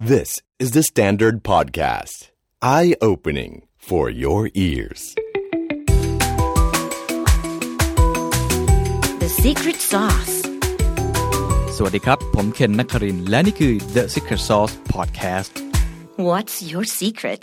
[0.00, 2.30] This is the Standard Podcast.
[2.62, 5.16] Eye opening for your ears.
[9.18, 10.34] The secret sauce.
[11.76, 15.52] สวัสดีครับ ผมเคนนักครินทร์และนี่คือ The Secret Sauce Podcast
[16.28, 17.42] What's your secret?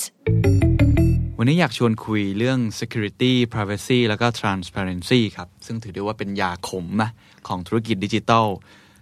[1.37, 7.09] วันนี้อยากชวนคุยเรื่อง security privacy แล้วก็ transparency ครับ ซึ่งถือได้ว่าเป็นยาขมนะ
[7.47, 8.47] ของธุรกิจดิจิทัล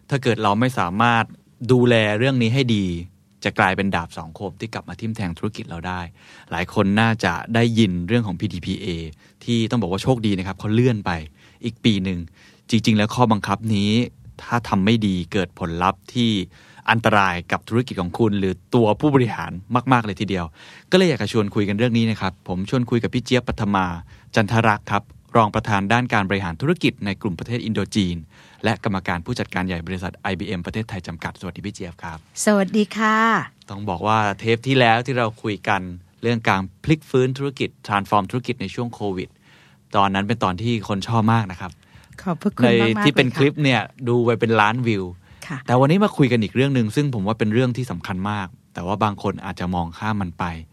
[0.09, 1.23] ถ้าเกิดเราไม่สามารถ
[1.71, 2.87] ดูแลเรื่องนี้ให้ดี
[3.43, 6.01] จะกลายเป็นดาบสองคมที่กลับมาทิ่มแทงธุรกิจเราได้
[6.51, 8.87] หลายคนน่าจะได้ยินเรื่องของ PDPA
[9.43, 11.11] ที่ต้องบอกว่าโชคดีนะครับเขาเลื่อนไป
[11.65, 12.19] อีกปีหนึ่ง
[12.69, 13.91] จริง ๆ แล้วข้อบังคับนี้
[14.43, 16.31] ถ้าทำไม่ดีเกิดผลลัพธ์ที่
[16.89, 19.51] อันตรายกับธุรกิจของคุณ หรือตัวผู้บริหาร
[19.91, 20.45] มาก ๆ เลยทีเดียว
[20.91, 23.85] ก็เลยอยากจะชวนคุยกันเรื่องนี้นะครับ ผมชวนคุยกับพี่เจี๊ยบปัทมา
[24.35, 25.03] จันทรักษ์ครับ
[25.35, 28.17] รองประธานด้านการบริหารธุรกิจในกลุ่มประเทศอินโดจีน
[28.63, 33.17] และกรรมการผู้จัดการใหญ่บริษัท IBM ประเทศไทยจำกัด สวัสดีพี่เจี๊ยบครับ สวัสดีค่ะ
[33.69, 35.81] ต้องบอกว่าเทปที่แล้วที่เราคุยกัน
[36.21, 39.29] เรื่องการพลิกฟื้นธุรกิจ transform ธุรกิจในช่วงโควิด
[39.95, 41.71] ตอนนั้นเป็นตอนที่คนชอบมากนะครับ
[42.21, 45.03] ขอบพระคุณในมากๆที่เป็นลยะคลิปเนี่ยดูไปเป็นล้านวิว
[45.47, 50.72] ค่ะแต่วันนี้มาคุยกันอีกเรื่องหนึ่งซึ่งผมว่าเป็นเรื่องที่สำคัญมาก แต่ว่าบางคนอาจจะมองข้ามมันไปค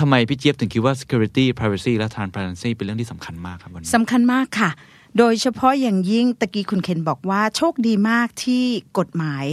[0.00, 4.70] ทำไมพี่เจี๊ยบถึงคิดว่า security privacy และ transparency เป็นเรื่องที่สำคัญมากครับวันนี้สำคัญมากค่ะ
[5.18, 8.64] โดยเฉพาะอย่างยิ่งตะกี้คุณเคนบอกว่าโชคดีมากที่
[8.98, 9.46] กฎหมาย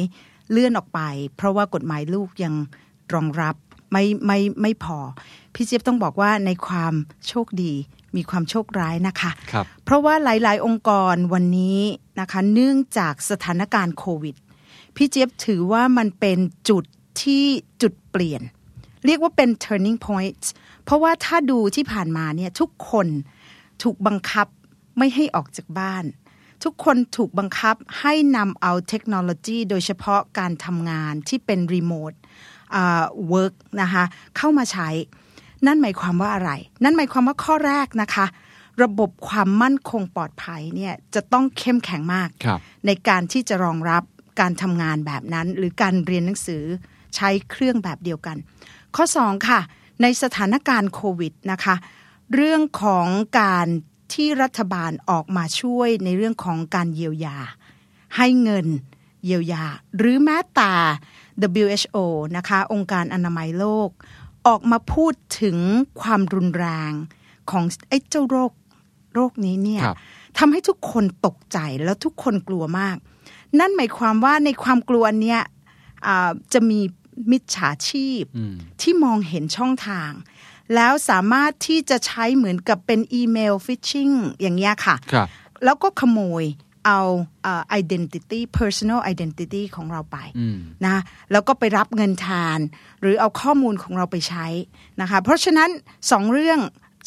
[0.52, 1.02] เลื่อนออกไป
[1.36, 2.54] เพราะว่ากฎหมายลูกยัง
[3.14, 3.56] รองรับ
[3.92, 4.98] ไม่ไม่ไม่พอ
[5.54, 6.94] พี่เจี๊ยบต้องบอกว่าในความ
[7.28, 7.74] โชคดี
[8.16, 11.80] มีความโชคร้ายนะคะครับเพราะว่าหลายๆ องค์กรวันนี้
[12.20, 14.36] นะคะเนื่องจากสถานการณ์โควิด
[14.96, 16.38] พี่เจี๊ยบถือว่ามันเป็น
[16.70, 16.84] จุด
[17.22, 17.46] ที่
[17.82, 18.42] จุดเปลี่ยน
[19.06, 20.44] เรียกว่าเป็น turning point
[20.84, 23.08] เพราะว่าถ้าดูที่ผ่านมาเนี่ยทุกคน
[23.84, 24.48] ถูกบังคับ
[24.98, 26.04] ไม่ให้ออกจากบ้าน
[26.64, 32.14] ทุกคนถูกบังคับให้นำเอาเทคโนโลยี โดยเฉพาะการทำงานที่เป็น remote
[33.30, 34.04] work นะคะ
[34.38, 34.90] เข้ามาใช้
[35.66, 36.52] นั่นหมายความว่าอะไร
[36.84, 38.26] นั่นหมายความว่าข้อแรกนะคะ
[38.84, 44.04] ระบบความมั่นคงปลอดภัยเนี่ยจะต้องเข้มแข็งมากครับในการที่จะรองรับ
[44.42, 46.64] การทำงานแบบนั้น หรือการเรียนหนังสือ
[47.16, 48.38] ใช้เครื่องแบบเดียวกัน
[48.96, 49.60] ข้อ 2 ค่ะ
[50.02, 51.76] ในสถานการณ์โควิดนะคะ
[52.36, 53.08] เรื่องของ
[53.42, 53.68] การ
[54.14, 57.38] ที่รัฐบาลออกมาช่วยในเรื่องของการเยียวยา
[58.18, 58.68] ให้เงิน
[59.26, 59.64] เยียวยา
[59.98, 60.72] หรือแม้แต่
[61.64, 61.98] WHO
[62.38, 63.90] นะคะ องค์การอนามัยโลก
[64.48, 65.58] ออกมาพูดถึง
[66.02, 66.92] ความรุนแรง
[67.52, 68.52] ของไอ้เจ้าโรค
[69.14, 69.98] โรคนี้เนี่ยครับ
[70.38, 72.96] ทำให้ทุกคนตกใจแล้วทุกคนกลัวมาก
[73.60, 75.42] นั่นหมายความว่าในความกลัวเนี้ย
[76.06, 76.80] อ่าจะมี
[77.32, 80.12] มิจฉาชีพอืมที่มองเห็นช่องทาง
[80.76, 84.10] แล้วสามารถที่จะใช้เหมือนกับเป็นอีเมลฟิชชิง
[84.42, 85.28] อย่างเงี้ยค่ะครับ
[85.66, 86.44] แล้วก็ขโมย
[86.86, 87.02] เอา
[87.46, 92.60] อ่า identity personal identity ของเราไปอืมนะแล้วก็ไปรับเงินทาน
[93.02, 94.48] หรือเอาข้อมูลของเราไปใช้
[95.02, 95.70] นะคะเพราะฉะนั้น
[96.12, 96.60] สองเรื่อง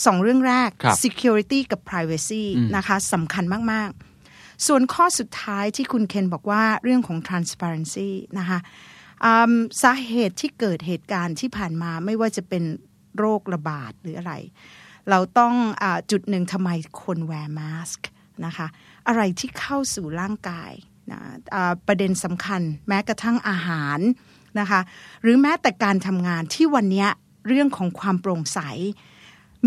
[0.07, 3.91] สองเรื่องแรกครับ security กับ privacy อืมนะคะสำคัญมาก
[4.29, 8.98] ๆ ส่วนข้อสุดท้ายที่คุณเคนบอกว่าเรื่องของ transparency นะคะอืม
[9.83, 12.65] สาเหตุที่เกิดเหตุการณ์ที่ผ่านมาไม่ว่าจะเป็น
[13.19, 14.35] โรคระบาดหรืออะไร
[15.11, 16.71] เราต้องอจุดหนึ่งทำไม
[17.03, 18.09] คนแวร์มาสก์
[18.47, 18.67] นะคะ
[19.09, 20.73] อะไรที่เข้าสู่ร่างกาย
[21.11, 21.21] นะ
[21.87, 23.99] ประเด็นสำคัญแม้กระทั่งอาหาร
[24.61, 24.81] นะคะ
[25.23, 27.07] หรือแม้แต่การทำงานที่วันนี้
[27.49, 28.61] เรื่องของความโปร่งใส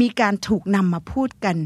[0.01, 1.57] มีการถูกนำมาพูดกัน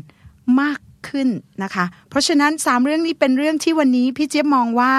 [0.62, 0.79] มาก
[1.09, 1.29] ขึ้น
[1.63, 4.94] นะคะ เพราะฉะนั้นสามเรื่องนี้เป็นเรื่องที่วันนี้พี่เจี๊ยบมองว่า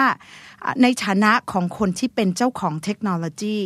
[0.83, 3.59] ในฐานะของคนที่เป็นเจ้าของเทคโนโลยี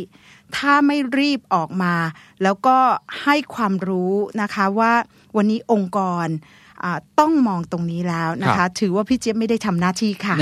[0.55, 1.95] ถ้าไม่รีบออกมา
[2.43, 2.77] แล้วก็
[3.23, 4.93] ให้ความรู้นะคะว่า
[5.35, 6.27] วันนี้องค์กร
[6.83, 10.35] อ่าต้องมองตรงนี้แล้วนะครัคะบถือว่าพี่เจี๊ยบไม่ได้ทำหน้าที่ค่ะ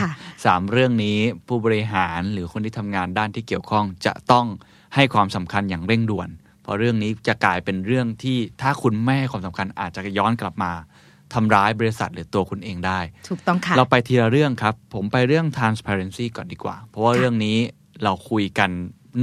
[0.00, 0.10] ค่ะ
[0.44, 4.46] สามเรื่องนี้ผู้บริหารหรือคนที่ทำงานด้านที่เกี่ยวข้องจะต้อง
[4.94, 6.28] ให้ความสำคัญอย่างเร่งด่วน
[6.62, 10.72] เพราะเรื่องนี้จะกลายเป็นเรื่องที่ถ้าคุณไม่ให้ความสำคัญอาจจะย้อนกลับมา
[11.34, 17.56] ทำร้ายบริษัทหรือตัวคุณเองได้ ถูกต้องค่ะ เราไปทีละเรื่องครับ ผมไปเรื่อง transparency ก่อนดีกว่า เพราะว่าค่ะเรื่องนี้
[18.04, 18.70] เราคุยกัน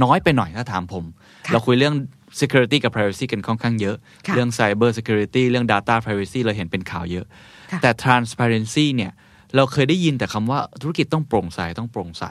[0.02, 1.04] น้อยไปหน่อยถ้าถามผม
[1.46, 1.94] ค่ะเราคุยเรื่อง
[2.40, 3.96] security กับ privacy กันค่อนข้างเยอะ
[4.26, 7.26] ค่ะเรื่อง cyber security เรื่อง data privacy เราเห็นเป็นข่าวเยอะ
[7.72, 9.12] ค่ะแต่ transparency เนี่ย
[9.56, 12.24] เราเคยได้ยินแต่คำว่าธุรกิจต้องโปร่งใสต้องโปร่งใส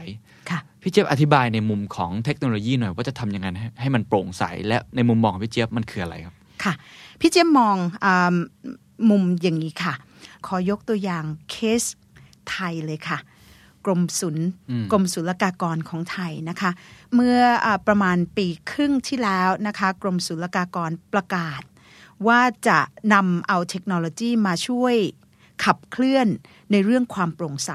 [0.50, 6.74] ค่ะพี่เจี๊ยบอธิบายในมุมของเทคโนโลยีหน่อยว่าจะทำยังไงให้ให้มันโปร่งใส และในมุมมองของพี่เจี๊ยบมันคืออะไรครับ ค่ะ
[7.22, 7.76] พี่เจี๊ยบมอง
[8.06, 8.36] อา
[9.10, 9.94] มุมอย่างนี้ค่ะ
[10.46, 11.84] ขอยกตัวอย่างเคส
[12.50, 13.18] ไทยเลยค่ะ
[13.86, 14.38] กรมศุล
[14.70, 16.72] อืมกรมศุลกากรของไทยนะคะ
[17.16, 21.62] เมื่ออาประมาณปีครึ่งที่แล้วนะคะ กรมศุลกากรประกาศ
[22.28, 22.80] ว่าจะ
[23.14, 24.96] นำเอาเทคโนโลยีมาช่วย
[25.64, 26.28] ขับเคลื่อน
[26.72, 27.72] ในเรื่องความโปร่งใส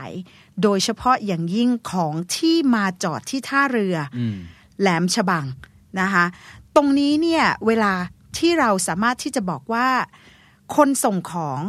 [0.63, 4.37] โดยเฉพาะอย่างยิ่งของที่มาจอดที่ท่าเรือออืม
[4.81, 5.47] แหลมฉบัง
[6.01, 6.25] นะคะ
[6.77, 7.93] ตรงนี้เนี่ยเวลา
[8.39, 9.89] ที่เราสามารถที่จะบอกว่า
[10.75, 11.61] คนส่งของ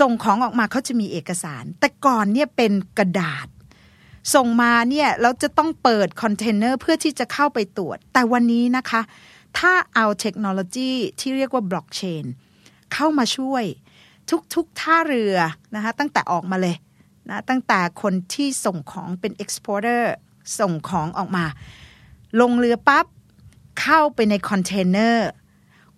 [0.00, 3.46] ส่งของออกมาเขาจะมีเอกสาร แต่ก่อนเนี่ยเป็นกระดาษ
[4.34, 9.00] ส่งมาเนี่ยเราจะต้องเปิดคอนเทนเนอร์เพื่อที่จะเข้าไปตรวจ แต่วันนี้นะคะ
[9.58, 12.24] ถ้าเอาเทคโนโลยีที่เรียกว่าบล็อกเชน
[12.94, 13.64] เข้ามาช่วย
[14.54, 15.36] ทุกๆท่าเรือ
[15.74, 16.76] นะคะตั้งแต่ออกมาเลย
[17.28, 20.02] นะตั้งแต่คนที่ส่งของเป็น exporter
[20.58, 21.44] ส่งของออกมา
[22.40, 23.06] ลงเรือปั๊บ
[23.80, 25.28] เข้าไปในคอนเทนเนอร์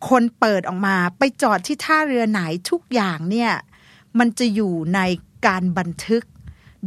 [0.08, 3.52] คนเปิดออกมาไปจอดที่ท่าเรือไหนทุกอย่างเนี่ย
[4.18, 5.00] มันจะอยู่ใน
[5.46, 6.24] การบันทึก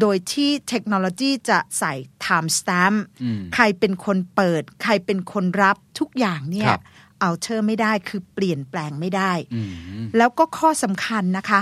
[0.01, 1.93] โดยที่เทคโนโลยีจะใส่
[2.25, 6.81] time stamp อืมใครเป็นคนเปิด ใครเป็นคนรับทุกอย่างเนี่ยครับ
[7.19, 9.69] เอาเชอร์ไม่ได้คือเปลี่ยนแปลงไม่ได้อืม
[10.17, 11.61] แล้วก็ข้อสำคัญนะคะ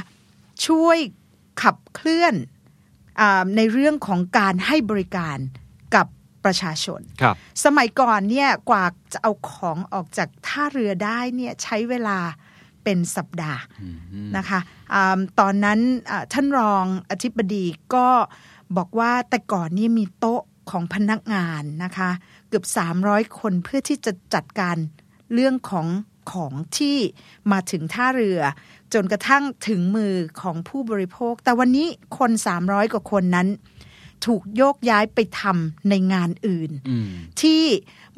[0.65, 0.97] ช่วย
[1.61, 2.35] ขับเคลื่อน
[3.19, 5.37] อาในเรื่องของการให้บริการ
[5.95, 6.07] กับ
[6.49, 12.19] ประชาชนครับสมัยก่อนเนี่ยกว่าจะเอาของออกจากท่าเรือได้เนี่ยใช้เวลา
[12.83, 13.61] เป็นสัปดาห์
[14.37, 14.59] นะคะ
[14.93, 15.79] อาตอนนั้น
[16.11, 17.65] อ่าท่านรองอธิบดี
[17.95, 18.07] ก็
[18.77, 20.41] บอกว่าแต่ก่อนนี่มีโต๊ะ
[20.71, 22.09] ของพนักงานนะคะ
[22.49, 22.65] เกือบ
[23.01, 24.75] 300 คนเพื่อที่จะจัดการ
[25.33, 25.87] เรื่องของ
[26.33, 26.97] ของที่
[27.51, 28.39] มาถึงท่าเรือ
[28.93, 31.87] จนกระทั่งถึงมือของผู้บริโภค แต่วันนี้
[32.17, 32.31] คน
[32.61, 33.47] 300 กว่าคนนั้น
[34.25, 37.07] ถูกโยกย้ายไปทำในงานอื่นอืม
[37.41, 37.63] ที่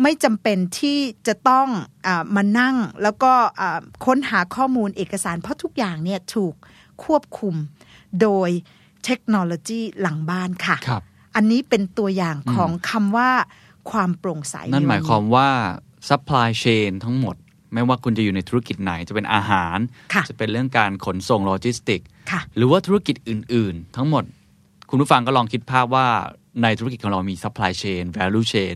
[0.01, 1.67] ไม่จำเป็นที่จะต้อง
[2.07, 6.53] อามานั่งแล้วก็อ่าค้นหาข้อมูลเอกสาร เพราะทุกอย่างเนี่ยถูก
[7.03, 7.55] ควบคุม
[8.21, 8.49] โดย
[9.05, 11.01] เทคโนโลยีหลังบ้านค่ะครับ
[11.35, 13.31] อันนี้เป็นตัวอย่างของคำว่า
[13.91, 15.49] ความโปร่งใส นั่นหมายใความว่า
[16.09, 17.35] supply chain ทั้งหมด
[17.73, 19.77] ไม่ว่าคุณจะอยู่ในธุรกิจไหนจะเป็นอาหาร
[20.13, 22.01] ค่ะจะเป็นเรื่องการขนส่งโลจิสติก
[22.31, 24.23] ค่ะหรือว่าธุรกิจอื่น ๆ ทั้งหมด
[24.93, 26.07] คุณผู้ฟังก็ลองคิดภาพว่า
[26.63, 28.75] ในธุรกิจของเรามี supply chain value chain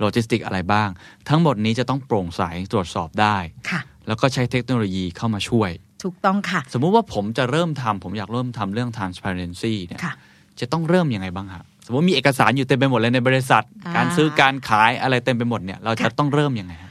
[0.00, 0.88] โลจิสติกอะไรบ้าง
[1.28, 3.36] ทั้งหมดนี้จะต้องโปร่งใสตรวจสอบได้
[3.70, 5.70] ค่ะ แล้วก็ใช้เทคโนโลยีเข้ามาช่วย
[6.02, 10.14] ถูกต้องค่ะ สมมุติว่าผมจะเริ่มทำผมอยากเริ่มทำเรื่อง transparency เนี่ย ค่ะ
[10.60, 16.90] จะต้องเริ่มยังไงบ้างฮะสมมติมีเอกสารอยู่เต็มไปหมดเลยในบริษัท อ่า การซื้อการขายอะไรเต็มไปหมดเนี่ย เราจะค่ะต้องเริ่มยังไงฮะ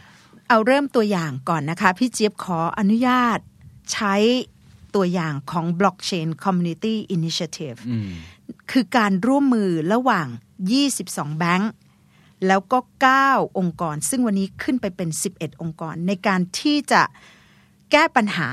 [0.50, 3.40] เอาเริ่มตัวอย่างก่อนนะคะ พี่เจี๊ยบขออนุญาต
[3.94, 4.16] ใช้
[4.96, 8.12] ตัวอย่างของ Blockchain Community Initiative อืม
[8.72, 10.28] คือการร่วมมือระหว่าง
[10.84, 11.72] 22 แบงก์
[12.48, 12.80] แล้วก็
[13.18, 17.02] 9 องค์กร ซึ่งวันนี้ขึ้นไปเป็น 11 องค์กร ในการที่จะ
[17.92, 18.50] แก้ปัญหา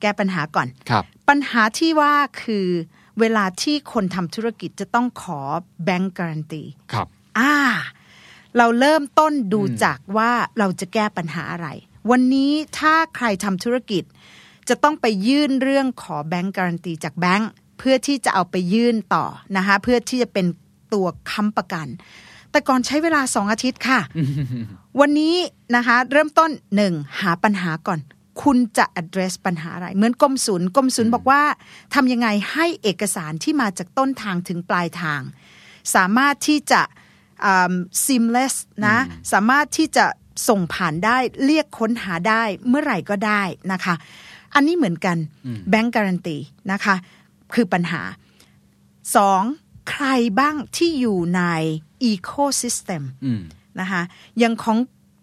[0.00, 2.66] แก้ปัญหาก่อนครับปัญหาที่ว่าคือ
[3.20, 5.40] เวลาที่คนทำธุรกิจจะต้องขอ
[5.84, 6.62] แบงก์การันตี
[6.92, 7.06] ครับ
[7.38, 7.54] อ่า
[8.56, 11.68] เราเริ่มต้นดูจากว่าเราจะแก้ปัญหาอะไร
[12.10, 14.02] วันนี้ถ้าใครทำธุรกิจ
[14.68, 17.50] จะต้องไปยื่นเรื่องขอแบงก์การันตีจากแบงก์
[17.80, 19.24] เพื่อที่จะเอาไปยื่นต่อ
[19.56, 20.46] นะคะเพื่อที่จะเป็น
[20.94, 21.86] ตัวค้ำประกัน
[22.50, 24.00] แต่ก่อนใช้เวลาสองอาทิตย์ค่ะ
[25.00, 25.34] วันนี้
[25.76, 28.00] นะคะเริ่มต้นหนึ่งหาปัญหาก่อน
[28.42, 31.42] คุณจะ address ปัญหาอะไร เหมือนกรมศุลกรมศุลบอกว่า
[31.94, 35.20] ทำยังไงให้เอกสารที่มาจากต้นทางถึงปลายทาง
[35.94, 36.80] สามารถที่จะ
[37.44, 37.74] อ่า
[38.04, 38.54] seamless
[38.86, 38.98] นะ
[39.32, 40.04] สามารถที่จะ
[40.48, 43.42] ส่งผ่านได้เรียกค้นหาได้เมื่อไหร่ก็ได้
[43.72, 43.94] นะคะ
[44.54, 45.16] อันนี้เหมือนกัน
[45.70, 46.36] แบงก์การันตี
[46.72, 46.94] นะคะ
[47.54, 48.02] คือปัญหา
[49.16, 49.42] สอง
[49.90, 50.06] ใคร
[50.40, 51.42] บ้างที่อยู่ใน
[52.10, 53.42] ecosystem อืม
[53.80, 54.02] นะคะ
[54.38, 54.78] อย่างของ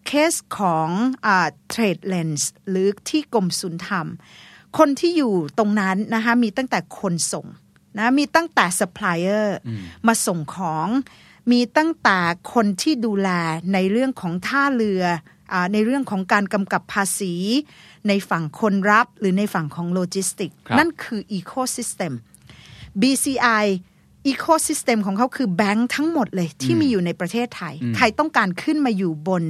[0.06, 0.90] เคสของ
[1.70, 7.48] เทรดเลนส์หรือที่กรมสุนทำคนที่อยู่ตรงนั้นนะคะมีตั้งแต่คนส่ง
[7.98, 9.58] นะมีตั้งแต่ซัพพลายเออร์
[10.08, 10.88] มาส่งของ
[11.52, 12.20] มีตั้งแต่
[12.54, 13.30] คนที่ดูแล
[13.74, 15.04] ในเรื่องของท่าเรือ
[15.52, 17.34] อาในเรื่องของการกำกับภาษี
[18.08, 22.14] ในฝั่งคนรับหรือในฝั่งของโลจิสติกครับนั่นคืออีโค y ิสเต็ม
[23.02, 23.66] BCI
[24.32, 29.44] Ecosystem ของเขาคือแบงค์ทั้งหมดเลยที่มีอยู่ในประเทศไทย ใครต้องการขึ้นมาอยู่บน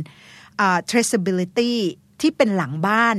[0.59, 1.73] อ่า traceability
[2.21, 3.17] ที่เป็นหลังบ้าน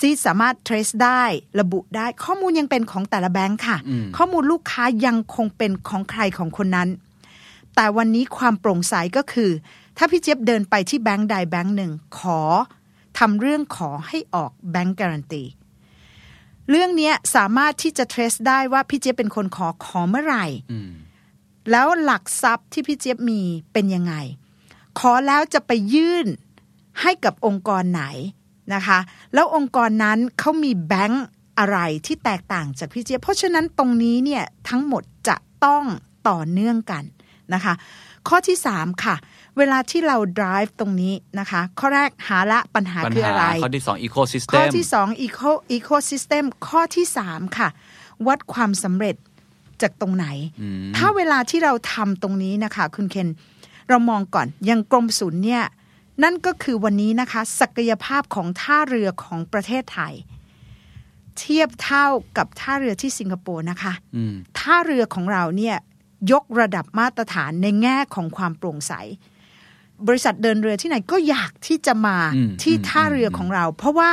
[0.00, 1.22] ที่สามารถ trace ได้
[1.60, 3.76] ระบุได้ข้อมูลยังเป็นของแต่ละแบงค์ค่ะ
[4.16, 6.88] ข้อมูลลูกค้ายังคงเป็นของใครของคนนั้น
[7.74, 9.50] แต่วันนี้ความโปร่งใสก็คือ
[9.96, 12.40] ถ้าพี่เจี๊ยบเดินไปที่แบงค์ใดแบงค์หนึ่งขอ
[13.18, 15.44] ทำเรื่องขอให้ออกแบงค์การันตี
[16.70, 20.92] เรื่องเนี้ยสามารถที่จะ trace ได้ว่าพี่เจี๊ยบเป็นคนขอขอเมื่อไหร่อืม
[21.70, 23.40] แล้วหลักทรัพย์ที่พี่เจี๊ยบมี
[23.72, 24.14] เป็นยังไง
[24.98, 26.26] ขอแล้วจะไปยื่น
[27.00, 28.04] ให้กับองค์กรไหน
[28.74, 28.98] นะคะ
[29.34, 31.26] แล้วองค์กรนั้นเขามีแบงก์
[31.58, 35.84] อะไรที่แตกต่างจากพี่เจี๊ยบเพราะฉะนั้นตรงนี้เนี่ยทั้งหมดจะต้อง
[36.28, 37.04] ต่อเนื่องกัน
[37.54, 37.74] นะคะ
[38.28, 39.16] ข้อที่ 3 ค่ะ
[39.58, 47.68] เวลาที่เรา drive ตรงนี้นะคะ ข้อแรกหาละปัญหาปัญคือหาอะไร ข้อที่สองข้อ ecosystem ที่สอง eco ecosystem ข้อที่สามค่ะ
[48.26, 49.16] วัดความสำเร็จ
[49.82, 50.26] จากตรงไหน
[50.96, 53.28] ถ้าเวลาที่เราทำตรงนี้นะคะ คุณเคน
[53.88, 55.64] เรามองก่อนอยังกรมศุลเนี่ย
[56.22, 60.14] นั่นก็คือวันนี้นะคะ ศักยภาพของท่าเรือของประเทศไทย
[61.38, 62.06] เทียบเท่า
[62.36, 65.76] กับท่าเรือที่สิงคโปร์นะคะอืมท่าเรือของเราเนี่ย
[66.32, 68.92] ยกระดับมาตรฐานในแง่ของความโปร่งใส
[70.08, 74.10] บริษัทเดินเรือที่ไหนก็อยากที่จะมาอืมที่อืมท่าเรือของเรา เพราะว่า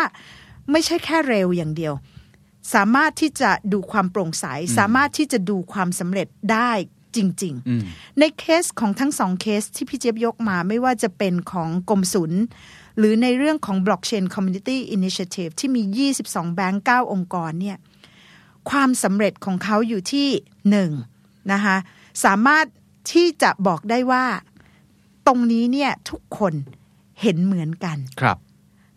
[0.71, 1.93] ไม่ใช่แค่เร็วอย่างเดียว
[2.73, 4.45] สามารถที่จะดูความโปร่งใส
[4.77, 6.71] สามารถที่จะดูความสำเร็จได้
[7.15, 7.81] จริงๆอืม
[8.19, 12.31] ในเคสของทั้งสองเคสที่พี่เจี๊ยบยกมาไม่ว่าจะเป็นของกรมศุล
[12.97, 17.77] หรือในเรื่องของ Blockchain Community Initiative ที่มี 22 แบงก์9องค์กรเนี่ย
[18.69, 20.27] ความสำเร็จของเขาอยู่ที่
[20.69, 20.91] หนึ่ง
[21.51, 21.77] นะคะ
[22.25, 22.65] สามารถ
[23.13, 24.25] ที่จะบอกได้ว่า
[25.29, 26.53] ตรงนี้เนี่ยทุกคน
[27.21, 28.37] เห็นเหมือนกันครับ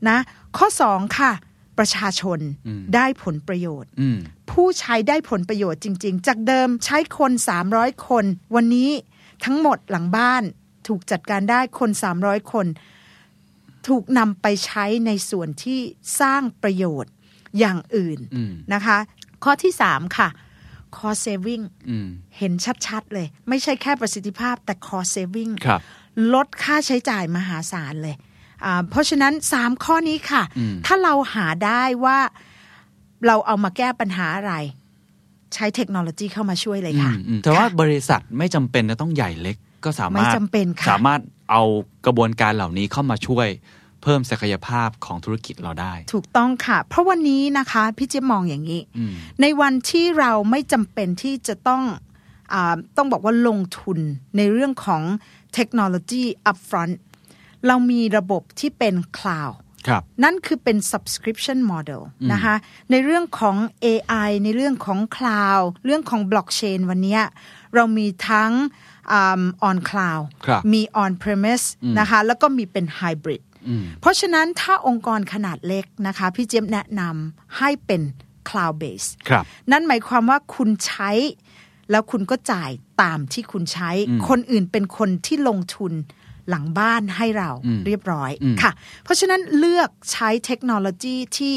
[0.09, 0.19] นะ
[0.57, 1.33] ข้อสองค่ะ
[1.79, 4.19] ประชาชนอืมได้ผลประโยชน์อืม
[4.51, 7.33] ผู้ใช้ได้ผลประโยชน์จริง ๆ จากเดิมใช้คน
[7.69, 8.25] 300 คน
[8.55, 8.91] วันนี้
[9.45, 10.43] ทั้งหมดหลังบ้าน
[10.87, 12.67] ถูกจัดการได้คน 300 คน
[13.89, 15.81] ถูกนำไปใช้ในส่วนที่
[16.21, 17.13] สร้างประโยชน์
[17.59, 18.99] อย่างอื่นอืมนะคะ
[19.45, 20.29] ข้อที่3ค่ะ
[20.97, 22.09] cost saving อืม
[22.39, 22.53] เห็น
[22.87, 25.81] ชัด ๆ เลย ไม่ใช่แค่ประสิทธิภาพแต่ cost saving ครับ
[26.35, 28.17] ลดค่าใช้จ่ายมหาศาลเลย
[28.65, 32.19] อ่าเพราะฉะนั้น 3 ข้อนี้ค่ะอืมถ้าเราหาได้ว่า
[33.27, 34.55] เราเอามาแก้ปัญหาอะไร
[35.55, 41.63] ใช้เทคโนโลยีเข้ามาช่วยเลยค่ะอืมอืมแต่ว่าบริษัทไม่จำเป็นจะต้องใหญ่เล็กก็สามารถไม่จำเป็นค่ะสามารถเอา
[42.07, 43.49] กระบวนการเหล่านี้เข้ามาช่วย
[44.03, 51.83] เพิ่มศักยภาพของธุรกิจเราได้ ถูกต้องค่ะ เพราะวันนี้นะคะพี่เจี๊ยบมองอย่างนี้อืมในวันที่เราไม่จำเป็นที่จะต้อง
[52.53, 53.99] อาต้องบอกว่าลงทุน
[54.37, 55.03] ในเรื่องของ
[55.55, 56.95] เทคโนโลยี upfront
[57.67, 59.57] เรามีระบบที่เป็น cloud
[59.89, 62.01] ครับนั่นคือเป็น subscription model
[62.33, 62.55] นะคะ
[62.91, 67.23] ในเรื่องของ AI ในเรื่องของ cloud เรื่องของ blockchain วันเนี้ย
[67.75, 68.53] เรามีทั้ง
[69.13, 71.67] อ่า on cloud ครับมี on premise
[71.99, 78.03] นะคะแล้วก็มีเป็น hybrid อืมเพราะฉะนั้นถ้าองค์กรขนาดเล็กนะคะพี่เจี๊ยบแนะนำให้เป็น
[78.49, 81.11] cloud base ครับนั่นหมายความว่าคุณใช้
[81.91, 82.71] แล้วคุณก็จ่าย
[83.03, 83.91] ตามที่คุณใช้
[84.29, 85.93] คนอื่นเป็นคนที่ลงทุน
[86.49, 88.73] หลังบ้านให้เราอืมเรียบร้อยอืมค่ะ
[89.05, 91.55] เพราะฉะนั้นเลือกใช้เทคโนโลยีที่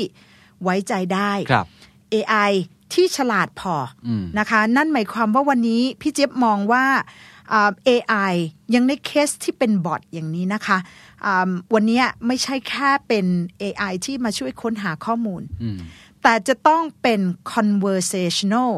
[0.63, 1.65] ไว้ใจได้ครับ
[2.13, 2.51] AI
[2.94, 3.75] ที่ฉลาดพอ
[4.08, 6.86] อมนะคะ นั่นหมายความว่าวันนี้พี่เจี๊ยบมองว่า
[7.51, 8.34] อ่า AI
[8.74, 10.77] ยังในเคสที่เป็นบอทอย่างนี้นะคะ
[11.25, 13.25] อ่าวันนี้ไม่ใช่แค่เป็น
[13.62, 15.77] AI ที่มาช่วยค้นหาข้อมูลอืม
[16.24, 17.22] แต่จะต้องเป็น
[17.53, 18.72] conversational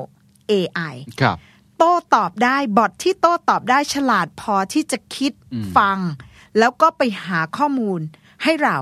[0.51, 1.37] AI ครับ
[1.77, 5.31] โต้ตอบได้บอทที่โต้ตอบได้ฉลาดพอที่จะคิด
[5.77, 5.97] ฟัง
[6.59, 7.99] แล้วก็ไปหาข้อมูล
[8.43, 8.77] ให้เรา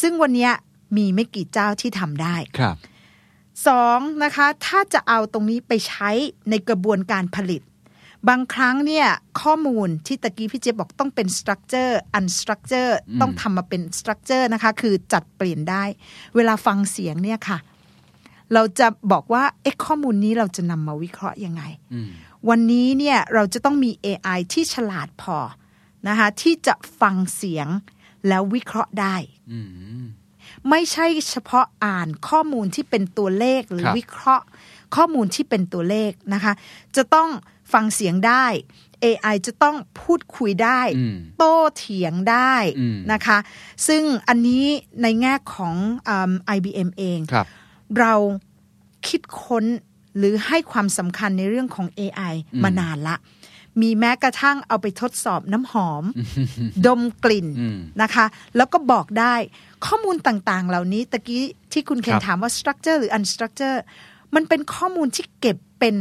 [0.00, 0.50] ซึ่งวันนี้
[0.96, 2.76] มีไม่กี่เจ้าที่ทำได้ครับ
[3.66, 6.10] สองนะคะ ถ้าจะเอาตรงนี้ไปใช้
[6.50, 7.62] ในกระบวนการผลิต
[8.28, 9.06] บางครั้งเนี่ย
[9.42, 15.84] ข้อมูลที่ตะกี้พี่เจี๊ยบบอกต้องเป็น structure unstructure ต้องทำมาเป็น structure นะคะ คือจัดเปลี่ยนได้
[16.36, 17.58] เวลาฟังเสียงเนี่ยค่ะ
[18.54, 21.62] เราจะบอกว่าเอ๊ะข้อมูลนี้เราจะนำมาวิเคราะห์ยังไง
[21.94, 22.10] อืม
[22.48, 25.38] วันนี้เนี่ยเราจะต้องมี AI ที่ฉลาดพอ
[26.08, 27.68] นะคะที่จะฟังเสียง
[28.28, 29.16] แล้ววิเคราะห์ได้
[29.52, 29.60] อื
[30.02, 30.04] ม
[30.70, 34.44] ไม่ใช่เฉพาะอ่านข้อมูลที่เป็นตัวเลขหรือครับวิเคราะห์
[34.96, 36.52] ข้อมูลที่เป็นตัวเลขนะคะ
[36.96, 37.28] จะต้อง
[37.72, 38.46] ฟังเสียงได้
[39.04, 43.38] AI จะต้องพูดคุยได้อืมโต้เถียงได้อืมนะคะ
[43.86, 44.64] ซึ่งอันนี้
[45.02, 45.74] ในแง่ของ
[46.08, 47.46] อืม IBM เองครับ
[48.00, 48.14] เรา
[49.08, 49.64] คิดค้น
[50.18, 53.16] หรือให้ความสำคัญในเรื่องของ AI อืมมานานละ
[53.80, 56.04] มีแม้กระทั่งเอาไปทดสอบน้ำหอม
[56.86, 58.26] ดมกลิ่นอืมนะคะ
[58.56, 59.34] แล้วก็บอกได้
[59.86, 63.78] ข้อมูลต่างๆ เหล่านี้ตะกี้ที่คุณเคนครับถามว่า structure หรือ unstructure
[64.34, 65.96] มันเป็นข้อมูลที่เก็บเป็น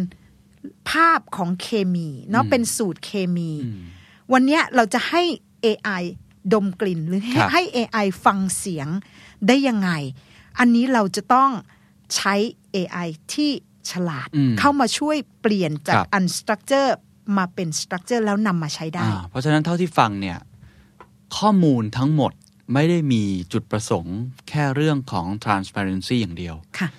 [0.91, 3.81] ภาพของเคมีเนาะเป็นสูตรเคมีอืม
[4.33, 5.21] วันเนี้ยเราจะให้
[5.65, 6.03] AI
[6.53, 8.87] ดมกลิ่นหรือให้ครับให้ AI ฟังเสียง
[9.47, 9.89] ได้ยังไง
[10.59, 11.49] อันนี้เราจะต้อง
[12.15, 12.33] ใช้
[12.75, 13.51] AI ที่
[13.91, 16.91] ฉลาดอืมเข้ามาช่วยเปลี่ยนจากครับ unstructure
[17.37, 20.37] มาเป็น structure แล้วนำมาใช้ได้อ่าเพราะฉะนั้นเท่าที่ฟังเนี่ย
[21.37, 22.31] ข้อมูลทั้งหมด
[22.73, 23.23] ไม่ได้มี
[23.53, 24.17] จุดประสงค์
[24.49, 26.89] แค่เรื่องของ transparency อย่างเดียว ค่ะ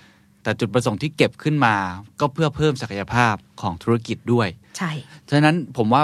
[0.43, 1.75] แต่จุดประสงค์ที่เก็บขึ้นมา
[2.19, 4.47] ก็เพื่อเพิ่มศักยภาพของธุรกิจด้วย
[4.77, 4.91] ใช่
[5.29, 6.03] ฉะนั้นผมว่า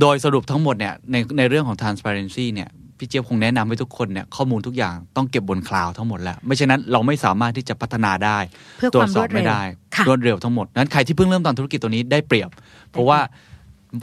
[0.00, 8.38] โดยสรุปทั้งหมดเนี่ยในในเรื่องของ transparency เนี่ย พี่เจี๊ยบคงแนะนำให้ทุกคนเนี่ยข้อมูลทุกอย่างต้องเก็บบนคลาวด์ทั้งหมดแล้ว ไม่ฉะนั้นเราไม่สามารถที่จะพัฒนาได้
[8.78, 9.62] เพื่อตรคววามจสรอวบดไม่เร็วได้
[9.96, 12.50] ค่ะรวดเร็วทั้งหมดนั้นใครที่เพิ่งเริ่มตอนธุรกิจตัวนี้ได้เปรียบ
[12.90, 13.18] เพราะว่า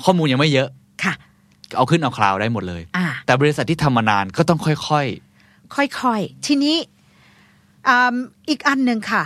[0.05, 0.69] ข้อมูลยังไม่เยอะ
[1.03, 1.13] ค่ะ
[1.77, 6.77] เอาขึ้นเอา cloud ได้หมดเลยอ่าแต่บริษัทที่ทำมานานก็ต้องค่อยค่อยๆ ทีนี้
[7.87, 8.15] อืม
[8.49, 9.23] อีกอันหนึ่งค่ะ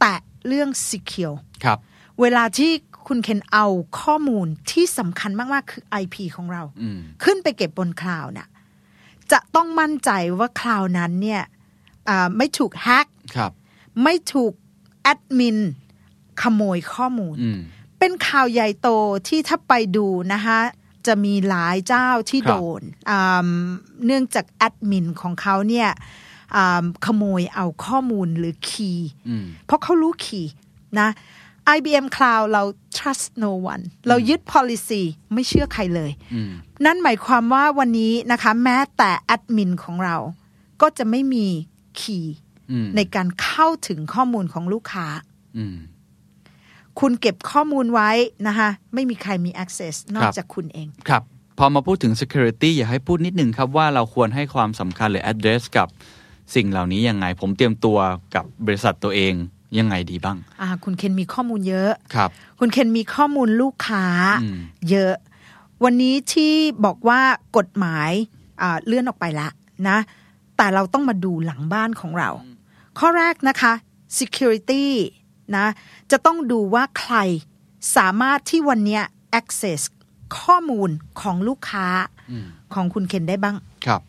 [0.00, 0.14] แตะ
[0.48, 1.78] เรื่อง secure ๆครับ
[2.20, 2.70] เวลาที่
[3.06, 3.66] คุณเคนเอา
[4.00, 8.48] ข้อมูลที่สำคัญมาก ๆ คือ IP ของเราอืมขึ้นไปเก็บบน cloud น่ะ
[9.34, 11.42] จะต้องมั่นใจว่า cloud นั้นเนี่ย
[12.08, 13.52] อ่าไม่ถูก hack ครับ
[14.02, 14.52] ไม่ถูก
[15.02, 15.58] แอดมิน
[16.42, 17.60] ขโมยข้อมูลอืม
[17.98, 18.88] เป็นข่าวใหญ่โต
[19.28, 20.58] ที่ถ้าไปดูนะคะ
[21.06, 23.48] จะมีหลายเจ้าที่ครับโดนอ่า
[24.06, 25.88] เนื่องจากแอดมินของเขาเนี่ย
[26.56, 30.52] อ่าขโมยเอาข้อมูลหรือคีย์อืมเพราะเขารู้คีย์
[30.98, 31.08] นะ
[31.76, 32.62] IBM Cloud เรา
[32.96, 35.02] trust no one เรายึด policy
[35.34, 36.50] ไม่เชื่อใครเลยอืม
[36.84, 40.16] นั่นหมายความว่าวันนี้นะคะ แม้แต่แอดมินของเรา
[40.82, 41.46] ก็จะไม่มี
[42.00, 42.36] คีย์
[42.70, 45.06] อืมในการเข้าถึงข้อมูลของลูกค้า
[45.56, 45.76] อืม
[47.00, 48.10] คุณเก็บข้อมูลไว้
[48.46, 51.22] นะคะไม่มีใครมี access นอคกรับจากคุณเอง ครับ
[51.58, 55.88] พอมาพูดถึง security อยากให้พูดนิดนึงครับว่าเราควรให้ความสำคัญหรือ address กับ
[56.54, 57.98] สิ่งเหล่านี้ยังไง ผมเตรียมตัว
[58.34, 59.34] กับบริษัทตัวเอง
[59.78, 64.04] ยังไงดีบ้างอ่าคุณเคนมีข้อมูลเยอะครับ คุณเคนมีข้อมูลลูกค้า
[64.42, 64.58] อืม
[64.90, 65.14] เยอะ
[65.84, 66.52] วันนี้ที่
[66.84, 67.20] บอกว่า
[67.56, 68.10] กฎหมาย
[68.62, 69.48] อ่าเลื่อนออกไปละ
[69.88, 69.98] นะ
[70.56, 72.30] แต่เราต้องมาดูหลังบ้านของเรา
[72.98, 73.72] ข้อแรกนะคะ
[74.18, 74.84] security
[75.56, 75.66] นะ
[76.10, 77.16] จะต้องดูว่าใคร
[77.96, 79.02] สามารถที่วันเนี้ย
[79.40, 79.80] access
[80.38, 80.90] ข้อมูล
[81.20, 81.86] ของลูกค้า
[82.30, 84.00] อืมของคุณเคนได้บ้างครับ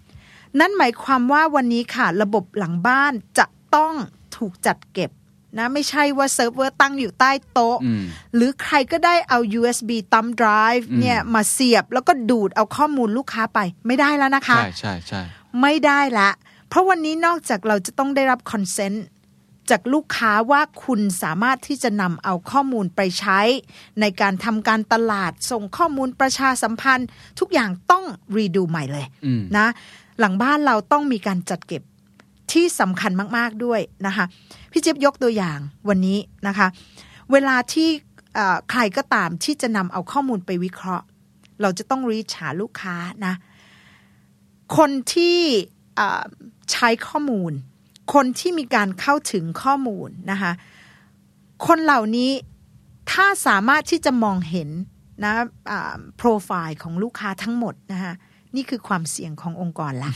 [0.59, 3.45] นั่นหมายความว่าวันนี้ค่ะ ระบบหลังบ้านจะ
[3.75, 3.93] ต้อง
[4.37, 5.11] ถูกจัดเก็บ
[5.57, 8.03] นะไม่ใช่ว่าเซิร์ฟเวอร์ตั้งอยู่ใต้โต๊ะอืม
[8.35, 15.21] หรือใครก็ได้เอา USB thumb drive อืมเนี่ยมาเสียบแล้วก็ดูดเอาข้อมูลลูกค้าไปไม่ได้แล้วนะคะ ใช่ใช่ใช่
[15.61, 16.29] ไม่ได้ละ
[16.69, 19.05] เพราะวันนี้นอกจากเราจะต้องได้รับคอนเซนต์
[19.71, 23.39] จากลูกค้าว่าคุณสามารถที่จะนำเอาข้อมูลไปใช้
[23.99, 27.07] ในการทำการตลาดส่งข้อมูลประชาสัมพันธ์
[27.39, 28.03] ทุกอย่างต้อง
[28.35, 29.67] รีดูใหม่เลยอืมนะ
[30.19, 31.81] หลังบ้านเราต้องมีการจัดเก็บ
[32.51, 34.25] ที่สำคัญมาก ๆด้วยนะคะ
[34.71, 35.59] พี่เจี๊ยบยกตัวอย่าง
[35.89, 36.67] วันนี้นะคะ
[37.31, 37.89] เวลาที่
[38.69, 41.05] ใครก็ตามที่จะนำเอาข้อมูลไปวิเคราะห์
[41.61, 43.33] เราจะต้องรีชหาลูกค้านะ
[44.77, 45.39] คนที่
[46.71, 47.51] ใช้ข้อมูล
[48.13, 50.51] คนที่มีการเข้าถึงข้อมูลนะคะ
[51.67, 52.31] คนเหล่านี้
[53.11, 54.69] ถ้าสามารถที่จะมองเห็น
[55.23, 55.33] นะ
[56.17, 58.13] โปรไฟล์ของลูกค้าทั้งหมดนะคะ
[58.55, 60.11] นี่คือความเสี่ยงขององค์กรละ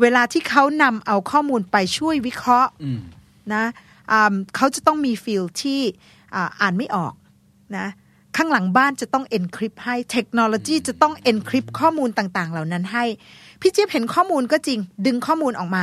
[0.00, 3.00] เวลาที่เขานำเอาข้อมูลไปช่วยวิเคราะห์อืม
[3.54, 3.64] นะ
[4.12, 5.80] อ่าเขาจะต้องมีฟิลที่
[6.34, 7.14] อ่าอ่านไม่ออก
[7.76, 7.88] นะ
[8.36, 13.04] ข้างหลังบ้านจะต้อง encrypt ให้เทคโนโลยีจะต้อง encrypt ข้อมูลต่าง ๆ เหล่านั้นให้
[13.60, 15.82] พี่เจี๊ยบเห็นข้อมูลก็จริง ดึงข้อมูลออกมา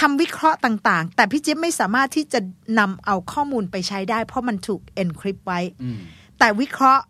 [0.00, 2.40] ทำวิเคราะห์ต่างๆ แต่พี่เจี๊ยบไม่สามารถที่จะ
[2.78, 5.98] นำเอาข้อมูลไปใช้ได้ เพราะมันถูก encrypt ไว้อืม
[6.38, 7.04] แต่วิเคราะห์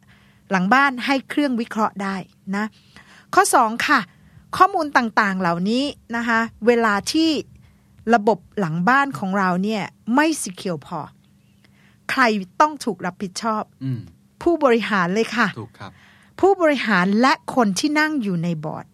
[0.50, 2.16] หลังบ้านให้เครื่องวิเคราะห์ได้
[2.56, 2.64] นะ
[3.34, 4.00] ข้อสองค่ะ
[4.56, 5.84] ข้อมูลต่างๆเหล่านี้
[6.16, 7.30] นะคะเวลาที่
[8.14, 9.82] ระบบหลังบ้านของเราเนี่ย
[10.14, 11.00] ไม่สิเคียวพอ
[12.10, 12.22] ใคร
[12.60, 14.00] ต้องถูกรับผิดชอบอืม
[14.42, 15.90] ผู้บริหารเลยค่ะถูกครับ
[16.40, 18.86] ผู้บริหารและคนที่นั่งอยู่ในบอร์ด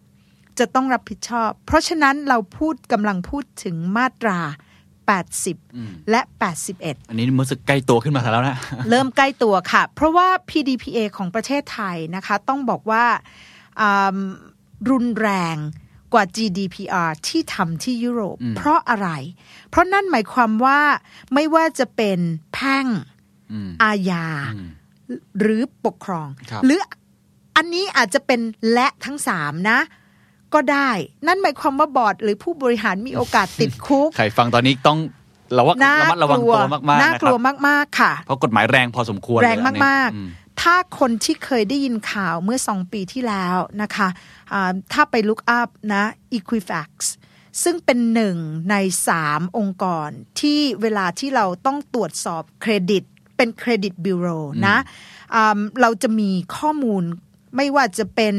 [0.59, 6.21] จะต้องรับผิดชอบ เพราะฉะนั้นเราพูดกำลังพูดถึงมาตราอืม80 และ
[6.65, 8.57] 81 อันนี้รู้สึกใกล้ตัวขึ้นมาแล้วนะ
[8.89, 13.21] เริ่มใกล้ตัวค่ะ เพราะว่า PDPA ของประเทศไทยนะคะ ต้องบอกว่าอ่า
[14.89, 15.57] รุนแรง
[16.13, 19.09] กว่า GDPR ที่ทำที่ยุโรปอืมเพราะอะไร
[19.69, 20.79] เพราะนั่นหมายความว่า
[21.33, 22.19] ไม่ว่าจะเป็น
[22.53, 22.85] แพ่ง
[23.51, 24.69] อืมอาญาอืม
[25.39, 26.79] หรือปกครองครับหรือ
[27.55, 28.39] อันนี้อาจจะเป็น
[28.73, 29.79] และทั้งสามนะ
[30.53, 30.89] ก็ได้
[31.27, 34.97] นั่นหมายความว่าบอร์ด หรือผู้บริหารมีโอกาสติดคุก ใครฟังตอนนี้ต้อง
[35.57, 44.07] ระวังน่าระมัดระวังกลัวตัวมากๆน่านะกคลัรัวบมากๆค่ะ เพราะกฎหมายแรงพอสมควรแรงเลยอันนี้มากอืมๆ ถ้าคนที่เคยได้ยินข่าวเมื่อสองปีที่แล้วนะคะ
[44.51, 46.03] อ่าถ้าไป look up นะ
[46.37, 46.89] Equifax
[47.63, 48.37] ซึ่งเป็นหนึ่ง
[48.71, 48.75] ใน
[49.07, 53.03] สามองค์กรที่เวลาที่เราต้องตรวจสอบเครดิต
[53.37, 54.27] เป็นเครดิต bureau
[54.67, 54.77] นะ
[55.35, 57.03] อ่าเราจะมีข้อมูล
[57.55, 58.35] ไม่ว่าจะเป็น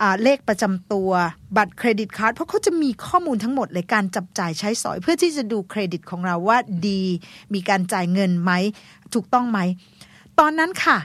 [0.00, 1.10] อ่าเลขประจำตัว
[1.56, 7.02] บัตรเครดิตการ์ดเพราะเขาจะมีข้อมูลทั้งหมดเลยการจับจ่ายใช้สอย เพื่อที่จะดูเครดิตของเราว่าดี
[7.54, 8.52] มีการจ่ายเงินไหม
[9.14, 9.60] ถูกต้องไหม
[10.38, 10.98] ตอนนั้นค่ะ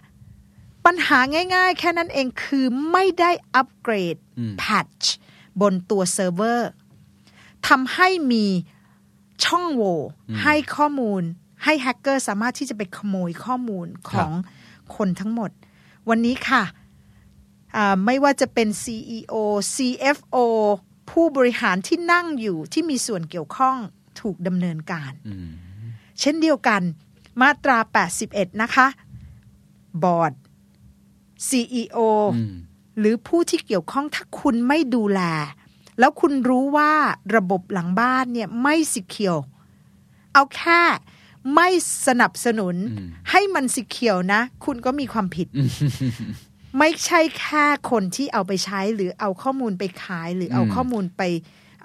[0.88, 1.20] ปัญหา
[1.56, 5.16] ง่ายๆ แค่นั้นเองคือไม่ได้อัปเกรดอืม patch
[5.62, 6.70] บนตัวเซิร์ฟเวอร์
[7.68, 8.46] ทำให้มี
[9.46, 10.00] ช่องโหว่
[10.42, 11.22] ให้ข้อมูล
[11.64, 14.32] ให้แฮกเกอร์สามารถที่จะไปขโมยข้อมูลของ
[14.96, 15.52] คนทั้งหมด
[16.10, 16.64] วันนี้ค่ะ
[17.76, 19.36] อ่าไม่ว่าจะเป็น CEO
[19.76, 20.38] CFO
[21.10, 23.76] ผู้บริหารที่นั่งอยู่ที่มีส่วนเกี่ยวข้อง
[24.22, 25.50] ถูกดำเนินการอืม
[26.20, 26.82] เช่นเดียวกัน
[27.42, 27.78] มาตรา
[28.20, 28.88] 81 นะคะ
[30.04, 30.34] บอร์ด
[31.50, 31.98] CEO
[32.36, 32.54] อืม
[33.00, 35.22] หรือผู้ที่เกี่ยวข้องถ้าคุณไม่ดูแล
[36.00, 36.92] แล้วคุณรู้ว่า
[37.36, 39.38] ระบบหลังบ้านเนี่ยไม่สิเคียว
[40.34, 40.82] เอาแค่
[41.56, 41.70] ไม่
[42.08, 45.48] สนับสนุนอืมให้มันสิเขียวนะ คุณก็มีความผิด
[46.78, 51.22] ไม่ใช่แค่คนที่เอาไปใช้หรือเอาข้อมูลไปขายหรือเอาอืมข้อมูลไป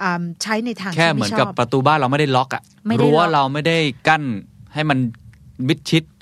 [0.02, 3.76] อ่าใช้ในทางแค่ที่เหมืไม่อนชกับอบประตูบ้านเราไม่ได้ล็อกอะไม่ได้รั้วล็อกเราไม่ได้
[4.08, 4.22] กั้น
[4.74, 4.98] ให้มัน
[5.68, 6.21] มิดชิดค่ะ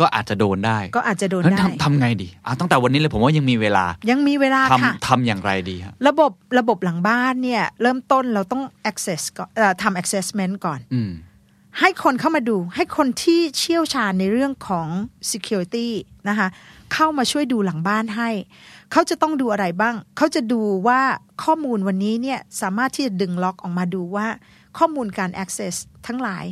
[0.00, 11.12] ก็อาจจะโดนได้ ก็อาจจะโดนงั้นได้ทำทำไงดีอะตั้งแต่วันนี้เลยผมว่ายังมีเวลา ยังมีเวลาค่ะทำทำอย่างไรดีฮะระบบระบบหลังบ้านเนี่ย เริ่มต้นเราต้อง access ก่อนเอ่อทำ assessment ก่อนอืม
[11.80, 14.88] ให้คนเข้ามาดู ให้คนที่เชี่ยวชาญในเรื่องของ
[15.30, 15.88] security
[16.28, 16.48] นะคะ
[16.94, 18.30] เข้ามาช่วยดูหลังบ้านให้
[18.92, 21.00] เขาจะต้องดูอะไรบ้าง เขาจะดูว่า
[21.44, 24.26] ข้อมูลวันนี้เนี่ยสามารถที่จะดึง log ออกมาดูว่า
[24.78, 25.74] ข้อมูลการ access
[26.06, 26.44] ทั้งหลาย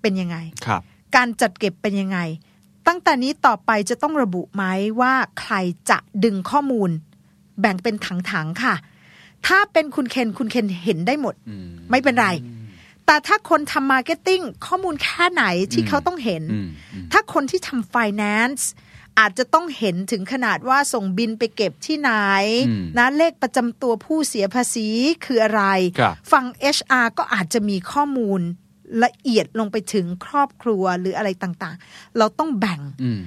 [0.00, 0.82] เป็นยังไงครับ
[1.16, 2.18] การจัดเก็บเป็นยังไง
[2.86, 4.64] ตั้งแต่นี้ต่อไปจะต้องระบุไหม
[5.00, 5.54] ว่าใคร
[5.90, 6.90] จะดึงข้อมูล
[7.60, 8.74] แบ่งเป็นถังๆค่ะ
[9.46, 12.28] ถ้าเป็นคุณเคนคุณเคนเห็นได้หมดอืมไม่เป็นไร
[13.06, 18.62] แต่ถ้าคนทำ marketingข้อมูลแค่ไหนที่อืมเขาต้องเห็นอืมอืมถ้าคนที่ทำ finance
[19.18, 22.12] อาจจะต้องเห็นถึงขนาดว่าส่งบินไปเก็บที่ไหน
[22.68, 24.88] อืมนะเลขประจำตัวผู้เสียภาษี
[25.24, 25.64] คืออะไร
[25.98, 26.44] ครับฝั่ง
[26.76, 28.40] HR ก็อาจจะมีข้อมูล
[29.04, 33.22] ละเอียดลงไปถึงครอบครัวหรืออะไรต่างๆ เราต้องแบ่งอืม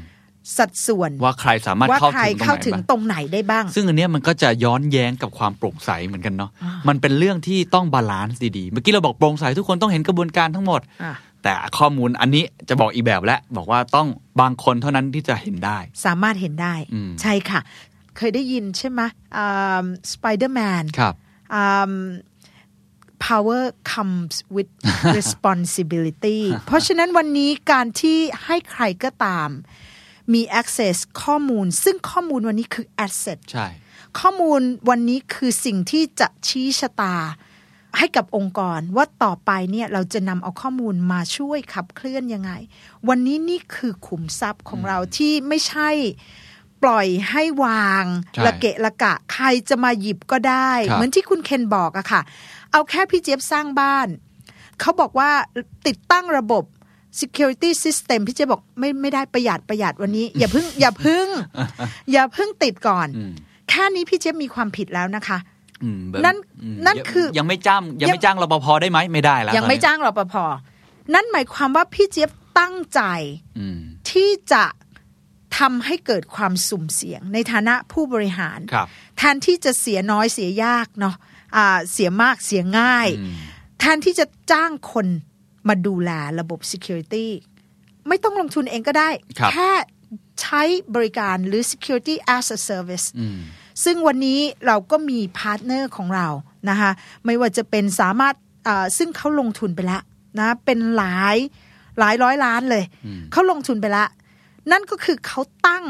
[0.58, 6.52] สัดส่วนว่าใครสามารถว่าเข้าใครถึงตรงเข้าไหนถึงบ้างตรงไหนได้บ้าง ซึ่งอันเนี้ยมันก็จะย้อนแย้งกับความโปร่งใสเหมือนกันเนาะ
[6.88, 14.08] มันเป็นเรื่องที่ต้อง balance ดีๆ เมื่อกี้เราบอกโปร่งใสทุกคนต้องเห็นกระบวนการทั้งหมดอะแต่ข้อมูลอันนี้จะบอกอีกแบบแล้วบอกว่าต้อง
[14.42, 17.60] บางคนเท่านั้นที่จะเห็นได้ สามารถเห็นได้อืมใช่ค่ะ
[18.18, 19.02] เคยได้ยินใช่ไหม
[20.12, 21.14] สไปเดอร์แมนครับ
[21.62, 21.92] um,
[23.28, 23.62] power
[23.94, 24.72] comes with
[25.18, 29.50] responsibility เพราะฉะนั้นวันนี้การที่ให้ใครก็ตาม
[30.34, 33.68] มี access ข้อมูล ซึ่งข้อมูลวันนี้คือ asset ใช่
[34.20, 37.16] ข้อมูลวันนี้คือสิ่งที่จะชี้ชะตา
[37.98, 42.52] ให้กับองค์กรว่าต่อไปเนี่ยเราจะนำเอาข้อมูลมาช่วยขับเคลื่อนยังไง
[43.10, 45.90] วันนี้นี่คือขุมทรัพย์ของเราที่ไม่ใช่
[46.84, 52.22] ปล่อยให้วางใช่ละเกะละกะ ใครจะมาหยิบก็ได้ครับเหมือนที่คุณเคนบอกอะค่ะ
[52.72, 54.08] เอาแค่พี่เจี๊ยบสร้างบ้าน
[54.80, 55.30] เขาบอกว่า
[55.88, 56.64] ติดตั้งระบบ
[57.22, 61.28] security system พี่เจี๊ยบบอกไม่ไม่ได้ประหยัดประหยัดวันนี้ อย่าเพิ่งอย่าเพิ่ง
[62.12, 63.34] อย่าเพิ่งติดก่อนอืม
[63.70, 65.38] แค่นี้พี่เจี๊ยบมีความผิดแล้วนะคะ
[65.84, 70.36] อืมแบบนั่นอืมนั่นยังคือยังไม่จ้างยังไม่จ้างรปภได้ไหมไม่ได้แล้วยังไม่ตอนนี้จ้างรปภ
[71.14, 73.02] นั่นหมายความว่าพี่เจี๊ยบตั้งใจ
[73.60, 73.80] อืม
[74.10, 74.64] ที่จะ
[75.58, 81.30] ทำให้เกิดความสุ่มเสี่ยงในฐานะผู้บริหารครับแทนที่จะเสียน้อยเสียยากเนาะอ่า
[81.92, 83.36] เสียมากเสียง่ายอืม
[83.80, 85.08] แทนที่จะจ้างคน
[85.68, 87.28] มาดูแลระบบ Security
[88.08, 89.10] ไม่ต้องลงทุนเองก็ได้
[89.40, 89.72] ครับแค่
[90.42, 90.62] ใช้
[90.96, 93.40] บริการหรือ Security as a Service อืม
[93.84, 96.28] ซึ่งวันนี้เราก็มี partner ของเรา
[96.70, 96.92] นะคะ
[97.26, 98.36] ไม่ว่าจะเป็นสามารถ
[98.68, 100.02] อ่าซึ่งเขาลงทุนไปแล้ว
[100.40, 101.38] นะเป็นหลาย
[102.00, 104.10] หลายร้อยล้านเลยอืมเขาลงทุนไปแล้ว
[104.72, 105.86] นั่นก็คือเขาตั้ง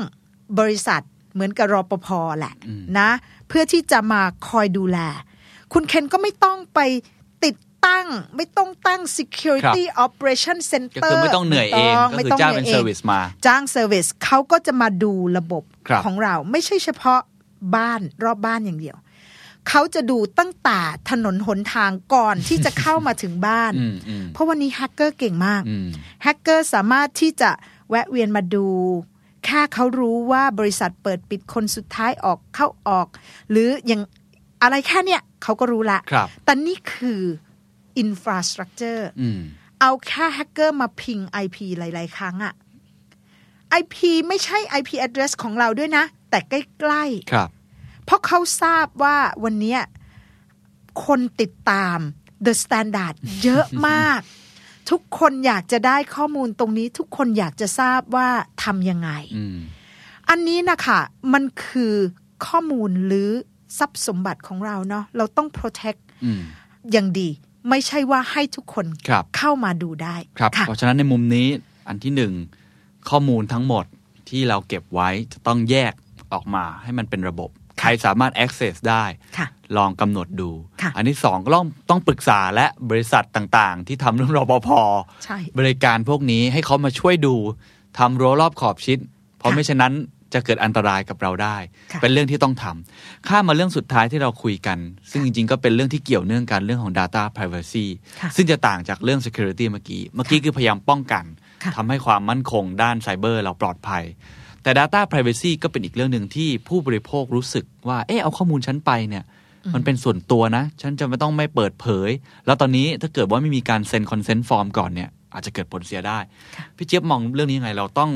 [0.60, 1.02] บริษัท
[1.34, 2.08] เหมือนกับรปภ
[2.40, 2.54] แหละ
[3.00, 3.10] นะ
[3.48, 5.00] เพื่อที่จะมาคอยดูแล
[5.74, 6.80] คุณเคนก็ไม่ต้องไป
[7.46, 7.56] ติด
[7.86, 8.08] ตั้ง
[8.38, 17.20] ไม่ต้องตั้ง security operation ก็ center คือไม่ต้องเหนื่อยเองไม่ก็คือจ้างเป็น whole service มา จ้าง service เขาก็จะมาดูระบบครับของเราไม่ใช่เฉพาะ
[17.76, 18.98] บ้านรอบบ้านอย่างเดียว
[19.70, 20.80] เขาจะดูตั้งแต่
[21.10, 25.88] ถนนหนทางก่อนที่จะเข้ามาถึงบ้านอืมอืมเพราะวันนี้แฮกเกอร์เก่งมากอืม
[26.24, 27.52] แฮกเกอร์สามารถที่จะ
[27.90, 28.68] แวะเวียนมาดู
[29.46, 33.08] แค่เขารู้ว่าบริษัทเปิดปิดคนสุดท้ายออกเข้าออก
[33.50, 34.02] หรืออย่าง
[34.62, 37.22] อะไรแค่เนี้ยเขาก็รู้ละครับแต่นี่คือ
[37.98, 39.40] infrastructure อืม
[39.82, 42.54] เอาแค่แฮกเกอร์มาพิง IP หลาย ๆ ครั้งอะ
[43.82, 43.96] IP
[44.28, 49.80] ไม่ใช่ IP address ของเราด้วยนะ แต่ใกล้ครับๆเพราะเขาทราบว่าวันเนี้ย
[51.06, 52.00] คนติดตาม
[52.46, 54.20] The Standard เยอะมาก
[54.90, 58.30] ทุกคนอยากจะได้ข้อมูลตรงนี้ ทุกคนอยากจะทราบว่า
[58.64, 59.58] ทำยังไงอืม
[60.30, 61.00] อันนี้นะคะ
[61.34, 61.94] มันคือ
[62.46, 63.30] ข้อมูลหรือ
[63.78, 66.42] ทรัพย์สมบัติของเราเนาะเราต้อง protect อืม
[66.92, 67.30] อย่างดี
[67.70, 71.48] ไม่ใช่ว่าให้ทุกคนครับเข้ามาดูได้ครับค่ะเพราะฉะนั้นในมุมนี้
[71.88, 72.34] อันที่หนึ่ง
[73.10, 73.86] ข้อมูลทั้งหมด
[74.30, 75.94] ที่เราเก็บไว้จะต้องแยก
[76.34, 79.06] ออกมาให้มันเป็นระบบ ใครสามารถ access ได้
[79.38, 80.50] ค่ะลองกำหนดดู
[80.82, 84.70] ค่ะอันที่สองก็ต้องต้องปรึกษาและบริษัทต่างๆ ที่ทำเรื่องรปภ
[85.26, 87.36] ใช่บริการพวกนี้ให้เขามาช่วยดู
[87.98, 88.98] ทำรั้วรอบขอบชิด
[89.38, 89.94] เพราะค่ะไม่ฉะนั้น
[90.34, 91.58] จะเกิดอันตรายกับเราได้
[91.92, 94.78] ค่ะเป็นเรื่องที่ต้องทำข้ามมาเรื่องสุดท้ายที่เราคุยกัน
[95.12, 97.86] ซึ่งจริง ๆ ก็เป็นเรื่องที่เกี่ยวเนื่องกันเรื่องของ Data Privacy
[98.22, 101.26] ค่ะซึ่งจะต่างจากเรื่อง Security เมื่อกี้ เมื่อกี้คือพยายามป้องกัน
[101.64, 104.04] ค่ะทำให้ความมั่นคงด้านไซเบอร์เราปลอดภัย
[104.64, 109.24] แต่ Data Privacy ก็เป็นอีกเรื่องหนึ่งที่ผู้บริโภครู้สึกว่าเออเอาข้อมูลฉันไปเนี่ย
[109.76, 112.10] มันเป็นส่วนตัวนะ ฉันจะไม่ต้องไม่เปิดเผย
[112.46, 116.20] แล้วตอนนี้ถ้าเกิดว่าไม่มีการเซ็นคอนเซนต์ฟอร์มก่อนเนี่ยอาจจะเกิดผลเสียได้
[116.78, 118.12] พี่เจี๊ยบมองเรื่องนี้ยังไง เราต้อง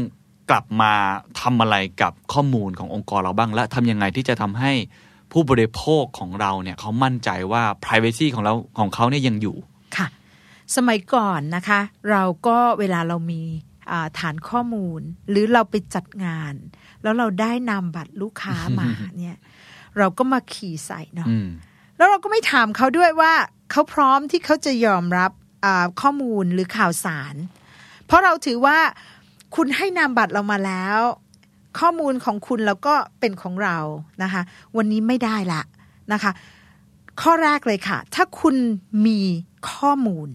[0.49, 0.93] กลับมา
[1.41, 4.71] ทำอะไรกับข้อมูลขององค์กรเราบ้าง และทำยังไงที่จะทำให้
[5.31, 9.55] ผู้บริโภคของเราเนี่ยเขามั่นใจว่า privacy ของเราของเขาเนี่ยยังอยู่
[9.97, 10.08] ค่ะ
[10.75, 11.79] สมัยก่อนนะคะ
[12.12, 13.41] เราก็เวลาเรามี
[13.91, 16.53] อ่าฐานข้อมูล หรือเราไปจัดงาน
[17.03, 19.38] แล้วเราได้นามบัตรลูกค้ามาเนี่ย
[19.97, 21.47] เราก็มาขี่ใส่เนาะอืม
[21.97, 23.34] แล้วเราก็ไม่ถามเขาด้วยว่า
[23.71, 25.31] เขาพร้อมที่เขาจะยอมรับ
[25.65, 27.36] อ่าข้อมูลหรือข่าวสาร
[28.05, 28.77] เพราะเราถือว่า
[29.55, 30.99] คุณให้นามบัตรเรามาแล้ว
[31.79, 33.77] ข้อมูลของคุณแล้วก็เป็นของเรา
[34.23, 34.41] นะคะ
[34.77, 35.62] วันนี้ไม่ได้ละ
[36.13, 36.31] นะคะ
[37.21, 38.55] ข้อแรกเลยค่ะ ถ้าคุณ
[39.05, 39.19] มี
[39.71, 40.27] ข้อมูล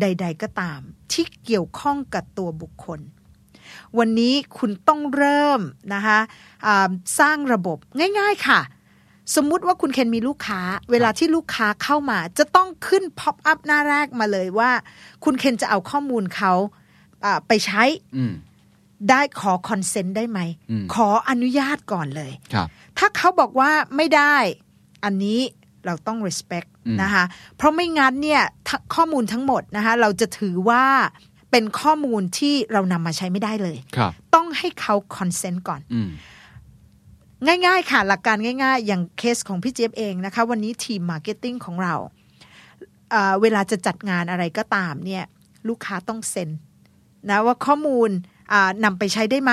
[0.00, 0.80] ใด ๆ ก็ตาม
[1.12, 3.00] ที่เกี่ยวข้องกับตัวบุคคล
[3.98, 5.60] วันนี้คุณต้องเริ่ม
[5.94, 6.18] นะคะ
[7.18, 7.78] สร้างระบบ
[8.18, 8.60] ง่าย ๆค่ะ
[9.36, 14.70] สมมุติว่าคุณเคนมีลูกค้า เวลาที่ลูกค้าเข้ามา จะต้องขึ้น pop-up หน้าแรกมาเลยว่า
[15.24, 16.52] คุณเคนจะเอาข้อมูลเขา
[17.48, 17.82] ไปใช้
[19.10, 24.36] ได้ขอ consent ได้ไหมอืมขออนุญาตก่อนเลยครับถ้าเขาบอกว่าไม่ได้
[25.04, 25.40] อันนี้
[25.86, 27.24] เราต้อง respect อืมนะคะ
[27.56, 30.84] เพราะไม่งั้นเนี่ยทั้งข้อมูลทั้งหมดนะคะเราจะถือว่า
[31.50, 36.10] เป็นข้อมูลที่เรานำมาใช้ไม่ได้เลยครับต้องให้เขา consent ก่อนอืม
[37.66, 41.94] ง่ายๆ ค่ะ หลักการง่าย ๆ อย่างเคสของพี่เจี๊ยบเองนะคะ วันนี้ทีม marketing ของเรา
[43.10, 45.24] เอ่อเวลาจะจัดงานอะไรก็ตามเนี่ย
[45.68, 46.50] ลูกค้าต้องเซ็น
[47.30, 48.31] นะว่าข้อมูลอ่า
[48.84, 49.52] นำไปใช้ได้ไหม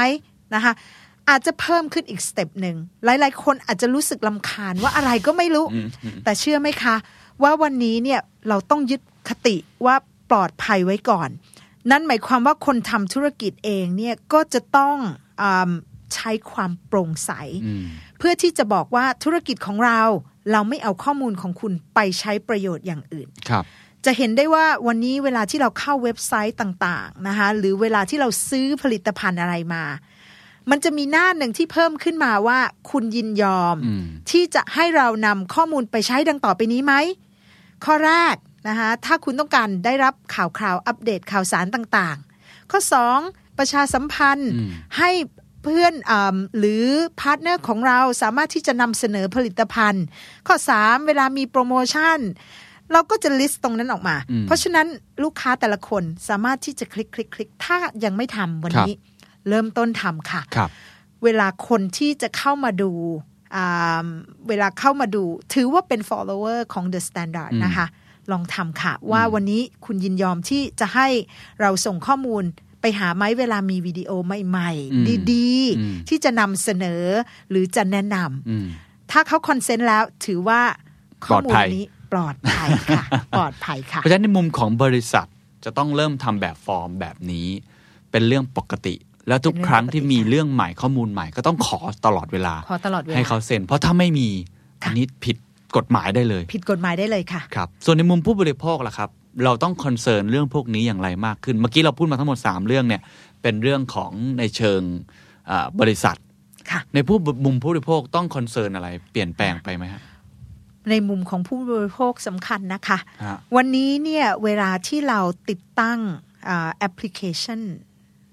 [0.56, 0.74] นะคะ
[1.30, 6.96] อาจจะเพิ่มขึ้นอีก step หนึ่งหลาย ๆ คนอาจจะรู้สึกรำคาญว่าอะไรก็ไม่รู้อืมอืมแต่เชื่อไหมคะ
[7.44, 9.96] ว่าวันนี้เนี่ยเราต้องยึดคติว่า
[10.30, 11.30] ปลอดภัยไว้ก่อน
[11.92, 14.96] นั่นหมายความว่าคนทำธุรกิจเองเนี่ยก็จะต้อง
[15.42, 15.72] อา
[16.16, 17.32] ใช้ความโปร่งใส
[17.66, 17.86] อืม
[18.20, 20.02] เพื่อที่จะบอกว่าธุรกิจของเรา
[20.52, 23.64] เราไม่เอาข้อมูลของคุณไปใช้ประโยชน์อย่างอื่นครับ
[24.06, 29.84] จะเห็นได้ว่าวันนี้เวลาที่เราเข้าเว็บไซต์ต่างๆนะคะหรือเวลาที่เราซื้อผลิตภัณฑ์อะไรมา
[30.70, 32.60] มันจะมีหน้าหนึ่งที่เพิ่มขึ้นมาว่า
[32.92, 36.94] คุณยินยอมอืมที่จะให้เรานำข้อมูลไปใช้ดังต่อไปนี้ไหม
[37.86, 38.36] ข้อแรก
[38.68, 42.80] นะคะถ้าคุณต้องการได้รับข่าวคราวอัปเดตข่าวสารต่างๆ ข้อ
[43.20, 45.12] 2 ประชาสัมพันธ์อืมให้
[45.64, 46.14] เพื่อน
[46.58, 46.86] หรือ
[47.20, 50.06] partner ของเราสามารถที่จะนำเสนอผลิตภัณฑ์
[50.48, 52.20] ข้อ 3 เวลามีโปรโมชั่น
[52.94, 54.88] เราก็จะ list ตรงนั้นออกมาอืมเพราะฉะนั้น
[55.24, 58.94] ลูกค้าแต่ละคนสามารถที่จะคลิกคลิกคลิกถ้ายังไม่ทำวันนี้
[59.50, 60.70] เริ่มต้นทำค่ะครับ
[61.24, 62.92] เวลาคนที่จะเข้ามาดู
[63.56, 64.08] อ่า
[64.48, 65.24] เวลาเข้ามาดู
[65.54, 67.88] ถือว่าเป็น follower ของ The Standard อืมนะคะ
[68.32, 71.08] ลองทำค่ะ ว่าวันนี้คุณยินยอมที่จะให้
[71.62, 72.44] เราส่งข้อมูล
[72.82, 75.50] ไปหาไหมเวลามีวิดีโอใหม่อืมๆดี
[75.80, 77.04] อืมๆที่จะนำเสนอ
[77.50, 78.18] หรือจะแนะนำ
[78.50, 80.62] อืมถ้าเขา consent แล้วถือว่า
[81.26, 83.04] ข้อมูลนี้ปลอดภัย ปลอดภัยค่ะ
[83.38, 85.28] ปลอดภัยค่ะ เพราะฉะนั้นในมุมของบริษัท
[85.66, 87.48] จะต้องเริ่มทำแบบฟอร์มแบบนี้
[88.12, 88.96] เป็นเรื่องปกติ
[89.28, 94.30] แล้วเป็นเรื่องครั้งที่มีเรื่องใหม่ข้อมูลใหม่ก็ต้องขอตลอดเวลาขอตลอดเวลาให้เขาเซ็น เพราะถ้าไม่มี
[94.84, 95.38] ค่ะอันนี้ผิด
[95.78, 99.10] กฎหมายได้เลย ผิดกฎหมายได้เลยค่ะครับส่วนในมุมผู้บริโภคล่ะครับ
[99.46, 103.02] เราต้อง concern เรื่องพวกนี้อย่างไรมากขึ้น เมื่อกี้เราพูดมาทั้งหมด 3 เรื่องเนี่ย
[103.42, 104.82] เป็นเรื่องของในเชิง
[105.50, 106.18] อ่าบริษัท
[106.72, 110.02] ค่ะในผู้มุมผู้บริโภคต้อง concern อะไรเปลี่ยนแปลงไปไหมฮะ
[110.90, 116.00] ในมุมของผู้บริโภคสำคัญนะคะฮะวันนี้เนี่ยเวลาที่เราติดตั้ง
[116.50, 117.62] อ่าแอปพลิเคชัน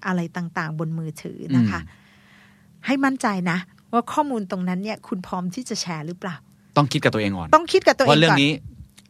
[0.05, 1.79] อะไรต่างๆ บนมือถือนะคะ
[2.85, 3.57] ให้มั่นใจนะ
[3.93, 6.35] ว่าข้อมูลตรงนั้นเนี่ยคุณพร้อมที่จะแชร์หรือเปล่า
[6.77, 8.51] ต้องคิดกับตัวเองก่อน ต้องคิดกับตัวเองว่าเรื่อก่งอนนี้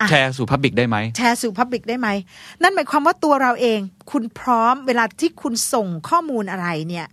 [0.01, 2.07] อะแชร์สู่พับบิกได้ไหมแชร์สู่พับ l ิ c ได้ไหม
[2.61, 3.79] นั่นหมายความว่าตัวเราเอง
[4.11, 7.07] คุณพร้อมเวลาที่คุณส่งข้อมูลอะไรเนี่ย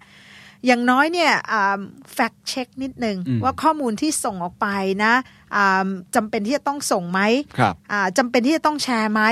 [0.67, 1.33] อย่างน้อยเนี่ย
[2.13, 4.67] แฟกเช็คนิดนึงอืมว่าข้อมูลที่ส่งออกไป
[5.05, 5.15] นะ
[5.55, 7.21] อ่าจำเป็นที่จะต้องส่งไหม
[7.59, 9.23] ครับอ่าจำเป็นที่จะต้องแชร์ไหม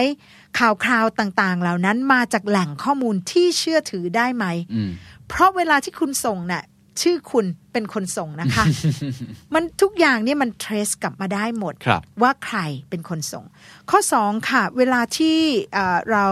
[0.58, 4.90] ข่าวคราวต่างๆ เหล่านั้นมาจากแหล่งข้อมูลที่เชื่อถือได้ไหมอืม
[5.28, 6.64] เพราะเวลาที่คุณส่งน่ะ
[7.02, 8.64] ชื่อคุณเป็นคนส่งนะคะ
[9.54, 12.58] มันทุกอย่างเนี่ยมัน trace กลับมาได้หมดครับว่าใคร
[12.90, 13.44] เป็นคนส่ง
[13.90, 15.38] ข้อสองค่ะ เวลาที่
[15.72, 16.26] เอ่อเรา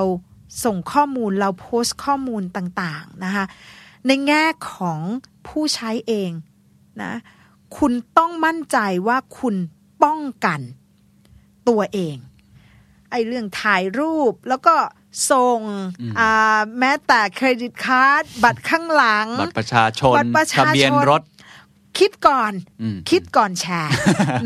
[0.65, 3.45] ส่งข้อมูลเราโพสต์ข้อมูลต่างๆนะคะ
[4.07, 5.01] ในแง่ของ
[5.47, 6.31] ผู้ใช้เอง
[7.03, 7.15] นะ
[7.77, 9.55] คุณต้องมั่นใจว่าคุณ
[10.05, 10.61] ป้องกัน
[11.69, 12.17] ตัวเอง
[13.11, 14.75] ไอ้เรื่องถ่ายรูปแล้วก็
[15.31, 15.61] ส่ง
[16.01, 21.23] อืมอ่าแม้แต่เครดิตการ์ดบัตรข้างหลัง บัตรประชาชนบัตรประชาชนทะเบียนรถ
[21.99, 23.93] คิดก่อนอืมคิดก่อนแชร์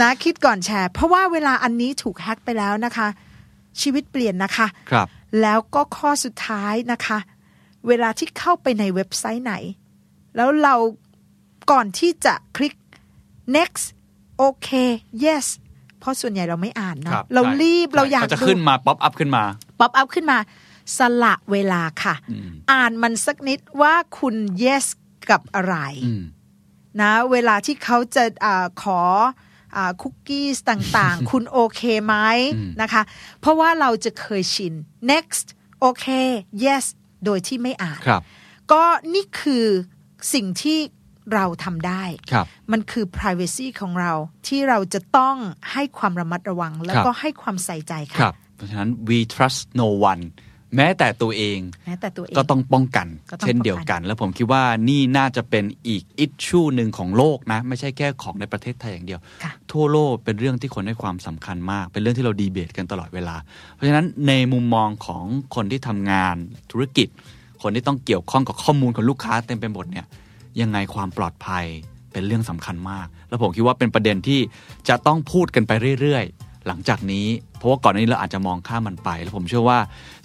[0.03, 3.09] นะคิดก่อนแชร์ เพราะว่าเวลาอันนี้ถูกแฮ็กไปแล้วนะคะ
[3.81, 5.07] ชีวิตเปลี่ยนนะคะครับ
[5.43, 7.19] แล้วก็ข้อสุดท้ายนะคะ
[7.89, 9.55] เวลาที่เข้าไปในเว็บไซต์ไหน
[10.37, 10.75] แล้วเรา
[11.71, 12.75] ก่อนที่จะคลิก
[13.57, 13.85] next
[14.39, 14.69] โอเค
[15.25, 15.47] yes
[16.01, 19.45] เพราะส่วนใหญ่เราไม่อ่านครับเนาะใช่เรารีบเราก็อยากจะดูขึ้นมา pop-up ขึ้นมา
[19.81, 20.39] pop-up ขึ้นมา
[20.99, 22.15] สละเวลาค่ะ
[22.73, 24.87] อ่านมันสักนิดว่าคุณ yes
[25.31, 26.23] กับอะไรอืม
[27.01, 29.01] นะเวลาที่เขาจะอาขอ
[30.03, 32.15] คุกกี้ต่างๆ คุณโอเคไหม
[32.55, 33.03] อืมนะคะ
[33.41, 34.75] เพราะว่าเราจะเคยชิน
[35.11, 35.47] next
[35.81, 36.07] โอเค
[36.65, 36.85] yes
[37.27, 38.23] โดยที่ไม่อ่านครับ
[38.73, 38.83] ก็
[39.15, 39.65] นี่คือ
[40.35, 40.79] สิ่งที่
[41.35, 44.13] เราทำได้ครับมันคือ privacy ของเรา
[44.47, 45.37] ที่เราจะต้อง
[45.73, 50.23] ให้ความระมัดระวัง แล้วก็ให้ความใส่ใจคค่ะรับเพราะฉะนั้น we trust no one
[50.77, 63.37] แม้แต่ตัวเองแม้แต่ตัวเองก็ต้องป้องกันก็ต้องเช่นเดียวกัน แล้วผมคิดว่านี่น่าจะเป็นอีกอิชชูหนึ่งของโลกนะ ไม่ใช่แค่ของในประเทศไทยอย่างเดียวค่ะทั่วโลกเป็นเรื่องที่คนให้ความสำคัญมาก เป็นเรื่องที่เราดีเบตกันตลอดเวลา
[63.73, 66.37] เพราะฉะนั้นในมุมมองของคนที่ทำงาน
[66.71, 67.09] ธุรกิจ
[67.63, 70.07] คนที่ต้องเกี่ยวข้องกับข้อมูลของลูกค้าเต็มไปหมดเนี่ย
[70.61, 71.65] ยังไงความปลอดภัย
[72.13, 74.41] เป็นเรื่องสำคัญมาก แล้วผมคิดว่าเป็นประเด็นที่
[74.89, 77.27] จะต้องพูดกันไปเรื่อยๆ หลังจากนี้
[77.59, 79.79] เพราะว่าก่อนหน้านี้เราอาจจะมองข้ามมันไป แล้วผมเชื่อว่า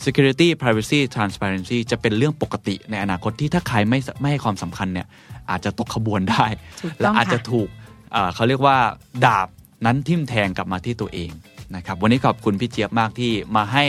[0.06, 5.08] security privacy transparency จะเป็นเรื่องปกติในอนาคตที่ถ้าใครไม่ไม่ให้ความสำคัญเนี่ย
[5.52, 6.46] อาจจะตกขบวนได้
[6.84, 7.68] ถูกต้องและอาจจะค่ะถูก
[8.12, 8.78] เอ่อเขาเรียกว่า
[9.26, 9.48] ดาบ
[9.86, 11.32] นั้นทิ่มแทงกลับมาที่ตัวเอง
[11.76, 13.86] นะครับวันนี้ขอบคุณพี่เจี๊ยบมากที่มาให้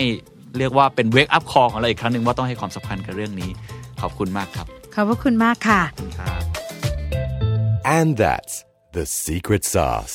[0.59, 3.51] เรียกว่าเป็น wake-up call ของเราอีกครั้งหนึ่งว่าต้องให้ความสำคัญกับเรื่องนี้
[4.01, 5.81] ขอบคุณมากครับ ขอบพระคุณมากค่ะ
[6.19, 6.43] ครับ
[7.99, 8.55] And that's
[8.97, 10.15] the secret sauce.